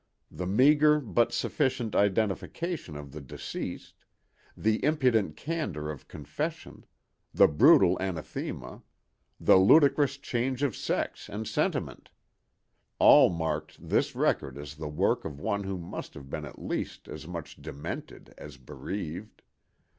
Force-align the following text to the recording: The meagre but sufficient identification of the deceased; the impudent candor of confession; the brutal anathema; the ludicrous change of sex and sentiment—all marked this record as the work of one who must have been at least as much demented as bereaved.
The 0.31 0.47
meagre 0.47 0.99
but 0.99 1.31
sufficient 1.31 1.95
identification 1.95 2.95
of 2.97 3.11
the 3.11 3.21
deceased; 3.21 4.03
the 4.57 4.83
impudent 4.83 5.35
candor 5.37 5.91
of 5.91 6.07
confession; 6.07 6.87
the 7.35 7.47
brutal 7.47 7.99
anathema; 7.99 8.81
the 9.39 9.57
ludicrous 9.57 10.17
change 10.17 10.63
of 10.63 10.75
sex 10.75 11.29
and 11.29 11.47
sentiment—all 11.47 13.29
marked 13.29 13.77
this 13.89 14.15
record 14.15 14.57
as 14.57 14.73
the 14.73 14.89
work 14.89 15.23
of 15.23 15.39
one 15.39 15.65
who 15.65 15.77
must 15.77 16.15
have 16.15 16.31
been 16.31 16.45
at 16.45 16.57
least 16.57 17.07
as 17.07 17.27
much 17.27 17.61
demented 17.61 18.33
as 18.39 18.57
bereaved. 18.57 19.43